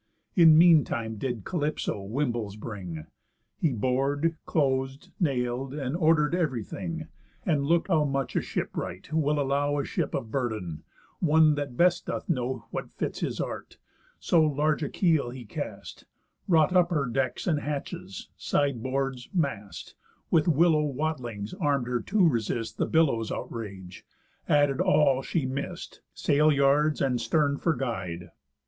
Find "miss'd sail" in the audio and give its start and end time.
25.45-26.51